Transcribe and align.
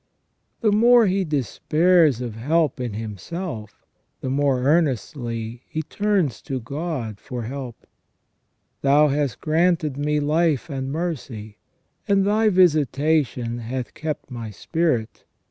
The 0.61 0.71
more 0.71 1.05
he 1.05 1.23
despairs 1.23 2.21
of 2.21 2.33
help 2.33 2.79
in 2.79 2.93
himself, 2.93 3.85
the 4.21 4.31
more 4.31 4.63
earnestly 4.63 5.61
he 5.69 5.83
turns 5.83 6.41
to 6.41 6.59
God 6.59 7.19
for 7.19 7.43
help:" 7.43 7.85
Thou 8.81 9.09
hast 9.09 9.41
granted 9.41 9.97
me 9.97 10.19
life 10.19 10.71
and 10.71 10.91
mercy, 10.91 11.57
and 12.07 12.25
Thy 12.25 12.49
visitation 12.49 13.59
hath 13.59 13.93
kept 13.93 14.31
my 14.31 14.49
spirit. 14.49 15.23